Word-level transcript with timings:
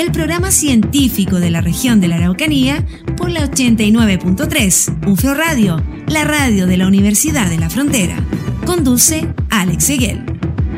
el 0.00 0.12
programa 0.12 0.50
científico 0.50 1.40
de 1.40 1.50
la 1.50 1.60
región 1.60 2.00
de 2.00 2.08
la 2.08 2.16
Araucanía 2.16 2.86
por 3.18 3.30
la 3.30 3.46
89.3 3.46 5.06
UFRO 5.06 5.34
Radio, 5.34 5.82
la 6.06 6.24
radio 6.24 6.66
de 6.66 6.78
la 6.78 6.86
Universidad 6.86 7.50
de 7.50 7.58
la 7.58 7.68
Frontera. 7.68 8.16
Conduce 8.64 9.28
Alex 9.50 9.90
Eguel. 9.90 10.24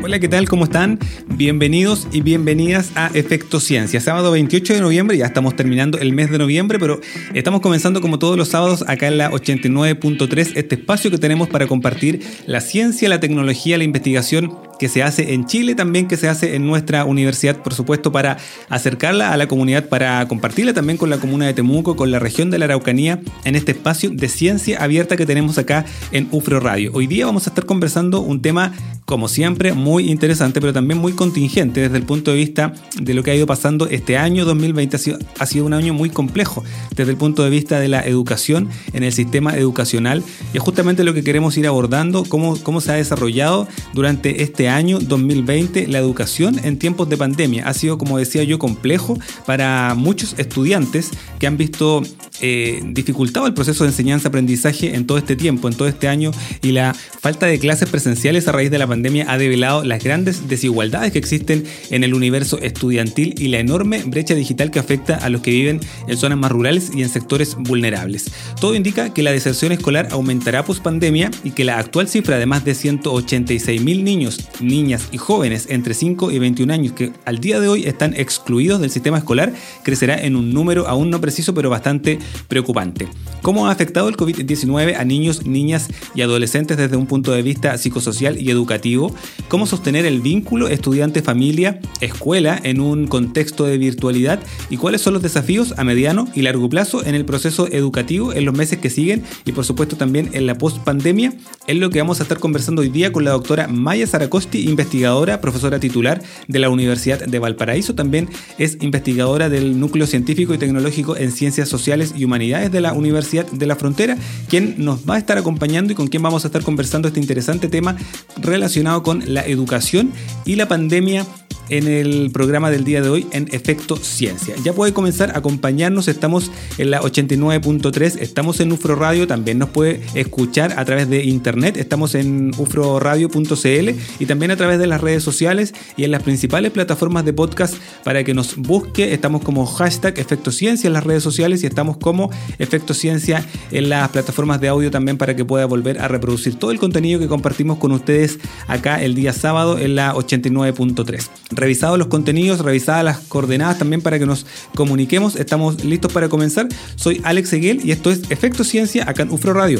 Hola, 0.03 0.19
¿qué 0.19 0.27
tal? 0.27 0.49
¿Cómo 0.49 0.65
están? 0.65 0.99
Bienvenidos 1.35 2.07
y 2.11 2.21
bienvenidas 2.21 2.91
a 2.93 3.07
Efecto 3.07 3.59
Ciencia. 3.59 3.99
Sábado 3.99 4.29
28 4.31 4.75
de 4.75 4.81
noviembre, 4.81 5.17
ya 5.17 5.25
estamos 5.25 5.55
terminando 5.55 5.97
el 5.97 6.13
mes 6.13 6.29
de 6.29 6.37
noviembre, 6.37 6.77
pero 6.77 7.01
estamos 7.33 7.59
comenzando 7.61 8.01
como 8.01 8.19
todos 8.19 8.37
los 8.37 8.49
sábados 8.49 8.85
acá 8.87 9.07
en 9.07 9.17
la 9.17 9.31
89.3, 9.31 10.51
este 10.53 10.75
espacio 10.75 11.09
que 11.09 11.17
tenemos 11.17 11.49
para 11.49 11.65
compartir 11.65 12.21
la 12.45 12.61
ciencia, 12.61 13.09
la 13.09 13.19
tecnología, 13.19 13.79
la 13.79 13.83
investigación 13.83 14.55
que 14.77 14.89
se 14.89 15.01
hace 15.01 15.33
en 15.33 15.45
Chile, 15.45 15.75
también 15.75 16.07
que 16.07 16.17
se 16.17 16.27
hace 16.27 16.55
en 16.55 16.67
nuestra 16.67 17.05
universidad, 17.05 17.61
por 17.63 17.73
supuesto, 17.73 18.11
para 18.11 18.37
acercarla 18.69 19.31
a 19.31 19.37
la 19.37 19.47
comunidad, 19.47 19.87
para 19.87 20.27
compartirla 20.27 20.73
también 20.73 20.97
con 20.97 21.09
la 21.09 21.17
comuna 21.17 21.45
de 21.45 21.53
Temuco, 21.53 21.95
con 21.95 22.11
la 22.11 22.19
región 22.19 22.51
de 22.51 22.59
la 22.59 22.65
Araucanía, 22.65 23.21
en 23.45 23.55
este 23.55 23.71
espacio 23.71 24.09
de 24.09 24.27
ciencia 24.29 24.83
abierta 24.83 25.15
que 25.15 25.25
tenemos 25.25 25.57
acá 25.57 25.85
en 26.11 26.27
UFRO 26.31 26.59
Radio. 26.59 26.91
Hoy 26.93 27.07
día 27.07 27.25
vamos 27.25 27.47
a 27.47 27.51
estar 27.51 27.65
conversando 27.65 28.21
un 28.21 28.41
tema, 28.41 28.73
como 29.05 29.27
siempre, 29.27 29.73
muy 29.73 30.11
interesante, 30.11 30.59
pero 30.59 30.73
también 30.73 30.99
muy 30.99 31.13
contingente 31.23 31.79
desde 31.79 31.95
el 31.95 32.03
punto 32.03 32.31
de 32.31 32.37
vista 32.37 32.73
de 32.99 33.13
lo 33.13 33.23
que 33.23 33.31
ha 33.31 33.35
ido 33.35 33.45
pasando 33.45 33.87
este 33.87 34.17
año 34.17 34.43
2020. 34.43 34.97
Ha 35.39 35.45
sido, 35.45 35.65
un 35.65 35.73
año 35.73 35.93
muy 35.93 36.09
complejo 36.09 36.65
desde 36.97 37.11
el 37.11 37.17
punto 37.17 37.45
de 37.45 37.49
vista 37.49 37.79
de 37.79 37.87
la 37.87 38.01
educación 38.01 38.67
en 38.91 39.03
el 39.03 39.13
sistema 39.13 39.55
educacional 39.55 40.21
y 40.53 40.57
es 40.57 40.63
justamente 40.63 41.05
lo 41.05 41.13
que 41.13 41.23
queremos 41.23 41.55
ir 41.55 41.65
abordando, 41.65 42.25
cómo, 42.25 42.61
cómo 42.61 42.81
se 42.81 42.91
ha 42.91 42.95
desarrollado 42.95 43.69
durante 43.93 44.43
este 44.43 44.67
año 44.67 44.99
2020 44.99 45.87
la 45.87 45.99
educación 45.99 46.59
en 46.61 46.77
tiempos 46.77 47.07
de 47.07 47.15
pandemia. 47.15 47.69
Ha 47.69 47.73
sido, 47.73 47.97
como 47.97 48.17
decía 48.17 48.43
yo, 48.43 48.59
complejo 48.59 49.17
para 49.45 49.95
muchos 49.95 50.35
estudiantes 50.37 51.11
que 51.39 51.47
han 51.47 51.55
visto 51.55 52.03
eh, 52.41 52.81
dificultado 52.85 53.47
el 53.47 53.53
proceso 53.53 53.83
de 53.83 53.91
enseñanza-aprendizaje 53.91 54.95
en 54.95 55.05
todo 55.05 55.17
este 55.17 55.35
tiempo, 55.35 55.67
en 55.67 55.75
todo 55.75 55.87
este 55.87 56.07
año, 56.07 56.31
y 56.61 56.71
la 56.71 56.93
falta 56.93 57.45
de 57.45 57.59
clases 57.59 57.89
presenciales 57.89 58.47
a 58.47 58.51
raíz 58.51 58.71
de 58.71 58.77
la 58.77 58.87
pandemia 58.87 59.31
ha 59.31 59.37
develado 59.37 59.83
las 59.83 60.03
grandes 60.03 60.47
desigualdades 60.47 61.11
que 61.11 61.19
existen 61.19 61.63
en 61.89 62.03
el 62.03 62.13
universo 62.13 62.59
estudiantil 62.59 63.35
y 63.37 63.47
la 63.49 63.59
enorme 63.59 64.03
brecha 64.05 64.35
digital 64.35 64.71
que 64.71 64.79
afecta 64.79 65.15
a 65.15 65.29
los 65.29 65.41
que 65.41 65.51
viven 65.51 65.79
en 66.07 66.17
zonas 66.17 66.37
más 66.37 66.51
rurales 66.51 66.91
y 66.93 67.01
en 67.01 67.09
sectores 67.09 67.55
vulnerables. 67.55 68.31
Todo 68.59 68.75
indica 68.75 69.13
que 69.13 69.23
la 69.23 69.31
deserción 69.31 69.71
escolar 69.71 70.07
aumentará 70.11 70.65
post 70.65 70.83
pandemia 70.83 71.31
y 71.43 71.51
que 71.51 71.63
la 71.63 71.77
actual 71.77 72.07
cifra 72.07 72.37
de 72.37 72.45
más 72.45 72.65
de 72.65 72.75
186 72.75 73.81
mil 73.81 74.03
niños 74.03 74.39
niñas 74.59 75.07
y 75.11 75.17
jóvenes 75.17 75.67
entre 75.69 75.93
5 75.93 76.31
y 76.31 76.39
21 76.39 76.73
años 76.73 76.93
que 76.93 77.11
al 77.25 77.39
día 77.39 77.59
de 77.59 77.67
hoy 77.67 77.85
están 77.85 78.13
excluidos 78.15 78.81
del 78.81 78.91
sistema 78.91 79.17
escolar 79.17 79.53
crecerá 79.83 80.21
en 80.21 80.35
un 80.35 80.53
número 80.53 80.87
aún 80.87 81.09
no 81.09 81.21
preciso 81.21 81.53
pero 81.53 81.69
bastante 81.69 82.19
preocupante. 82.47 83.07
¿Cómo 83.41 83.67
ha 83.67 83.71
afectado 83.71 84.07
el 84.07 84.15
COVID-19 84.15 84.95
a 84.95 85.03
niños, 85.03 85.45
niñas 85.45 85.89
y 86.15 86.21
adolescentes 86.21 86.77
desde 86.77 86.95
un 86.95 87.07
punto 87.07 87.33
de 87.33 87.41
vista 87.41 87.77
psicosocial 87.77 88.41
y 88.41 88.49
educativo? 88.49 89.13
¿Cómo 89.49 89.65
sostener 89.65 90.05
el 90.05 90.21
vínculo 90.21 90.69
estudiante-familia, 90.69 91.81
escuela 91.99 92.57
en 92.63 92.79
un 92.79 93.07
contexto 93.07 93.65
de 93.65 93.77
virtualidad? 93.77 94.39
¿Y 94.69 94.77
cuáles 94.77 95.01
son 95.01 95.13
los 95.13 95.21
desafíos 95.21 95.73
a 95.77 95.83
mediano 95.83 96.29
y 96.33 96.43
largo 96.43 96.69
plazo 96.69 97.05
en 97.05 97.15
el 97.15 97.25
proceso 97.25 97.67
educativo 97.67 98.31
en 98.33 98.45
los 98.45 98.55
meses 98.55 98.79
que 98.79 98.89
siguen 98.89 99.23
y 99.45 99.51
por 99.51 99.65
supuesto 99.65 99.97
también 99.97 100.29
en 100.31 100.45
la 100.45 100.57
post-pandemia? 100.57 101.33
Es 101.67 101.75
lo 101.75 101.89
que 101.89 101.99
vamos 101.99 102.19
a 102.19 102.23
estar 102.23 102.39
conversando 102.39 102.81
hoy 102.81 102.89
día 102.89 103.11
con 103.11 103.25
la 103.25 103.31
doctora 103.31 103.67
Maya 103.67 104.07
Zaracosti, 104.07 104.69
investigadora, 104.69 105.41
profesora 105.41 105.79
titular 105.79 106.21
de 106.47 106.59
la 106.59 106.69
Universidad 106.69 107.25
de 107.25 107.39
Valparaíso. 107.39 107.93
También 107.93 108.29
es 108.57 108.77
investigadora 108.81 109.49
del 109.49 109.79
Núcleo 109.79 110.07
Científico 110.07 110.53
y 110.53 110.57
Tecnológico 110.57 111.17
en 111.17 111.31
Ciencias 111.31 111.67
Sociales 111.67 112.12
y 112.15 112.25
Humanidades 112.25 112.71
de 112.71 112.81
la 112.81 112.93
Universidad 112.93 113.45
de 113.45 113.65
la 113.65 113.75
Frontera, 113.75 114.17
quien 114.49 114.75
nos 114.77 115.09
va 115.09 115.15
a 115.15 115.17
estar 115.17 115.37
acompañando 115.37 115.93
y 115.93 115.95
con 115.95 116.07
quien 116.07 116.23
vamos 116.23 116.43
a 116.43 116.47
estar 116.47 116.63
conversando 116.63 117.07
este 117.07 117.19
interesante 117.19 117.67
tema 117.67 117.95
relacionado 118.37 119.03
con 119.03 119.23
la 119.33 119.45
educación 119.45 120.11
y 120.45 120.55
la 120.55 120.67
pandemia 120.67 121.25
en 121.69 121.87
el 121.87 122.31
programa 122.31 122.69
del 122.71 122.83
día 122.83 123.01
de 123.01 123.09
hoy 123.09 123.27
en 123.31 123.47
Efecto 123.51 123.95
Ciencia. 123.95 124.55
Ya 124.63 124.73
puede 124.73 124.93
comenzar 124.93 125.31
a 125.31 125.37
acompañarnos, 125.37 126.07
estamos 126.07 126.51
en 126.77 126.91
la 126.91 127.01
89.3, 127.01 128.17
estamos 128.19 128.59
en 128.59 128.71
UFRO 128.71 128.95
Radio, 128.95 129.27
también 129.27 129.59
nos 129.59 129.69
puede 129.69 130.01
escuchar 130.13 130.77
a 130.77 130.85
través 130.85 131.09
de 131.09 131.23
internet, 131.23 131.77
estamos 131.77 132.15
en 132.15 132.51
ufroradio.cl 132.57 133.89
y 134.19 134.25
también 134.25 134.51
a 134.51 134.55
través 134.55 134.79
de 134.79 134.87
las 134.87 135.01
redes 135.01 135.23
sociales 135.23 135.73
y 135.97 136.03
en 136.03 136.11
las 136.11 136.23
principales 136.23 136.71
plataformas 136.71 137.25
de 137.25 137.33
podcast 137.33 137.75
para 138.03 138.23
que 138.23 138.33
nos 138.33 138.55
busque, 138.57 139.13
estamos 139.13 139.41
como 139.41 139.65
hashtag 139.65 140.19
Efecto 140.19 140.51
Ciencia 140.51 140.87
en 140.87 140.93
las 140.93 141.03
redes 141.03 141.23
sociales 141.23 141.63
y 141.63 141.67
estamos 141.67 141.97
como 141.97 142.29
Efecto 142.59 142.93
Ciencia 142.93 143.45
en 143.71 143.89
las 143.89 144.09
plataformas 144.09 144.59
de 144.61 144.67
audio 144.67 144.91
también 144.91 145.17
para 145.17 145.35
que 145.35 145.45
pueda 145.45 145.65
volver 145.65 145.99
a 145.99 146.07
reproducir 146.07 146.55
todo 146.55 146.71
el 146.71 146.79
contenido 146.79 147.19
que 147.19 147.27
compartimos 147.27 147.77
con 147.77 147.91
ustedes 147.91 148.39
acá 148.67 149.01
el 149.01 149.15
día 149.15 149.33
sábado 149.33 149.79
en 149.79 149.95
la 149.95 150.13
89.3 150.13 151.29
revisados 151.55 151.97
los 151.97 152.07
contenidos, 152.07 152.59
revisadas 152.59 153.03
las 153.03 153.19
coordenadas 153.19 153.79
también 153.79 154.01
para 154.01 154.19
que 154.19 154.25
nos 154.25 154.45
comuniquemos. 154.75 155.35
Estamos 155.35 155.83
listos 155.83 156.11
para 156.11 156.29
comenzar. 156.29 156.67
Soy 156.95 157.21
Alex 157.23 157.53
Eguel 157.53 157.81
y 157.83 157.91
esto 157.91 158.11
es 158.11 158.21
Efecto 158.29 158.63
Ciencia 158.63 159.09
acá 159.09 159.23
en 159.23 159.31
UFRO 159.31 159.53
Radio. 159.53 159.79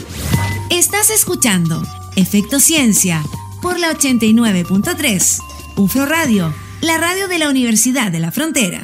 Estás 0.70 1.10
escuchando 1.10 1.84
Efecto 2.16 2.60
Ciencia 2.60 3.24
por 3.62 3.80
la 3.80 3.92
89.3 3.92 5.40
UFRO 5.78 6.06
Radio, 6.06 6.54
la 6.82 6.98
radio 6.98 7.28
de 7.28 7.40
la 7.40 7.50
Universidad 7.50 8.12
de 8.12 8.20
la 8.20 8.32
Frontera. 8.32 8.84